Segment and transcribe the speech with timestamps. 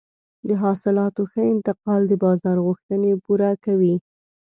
[0.47, 3.95] د حاصلاتو ښه انتقال د بازار غوښتنې پوره کوي.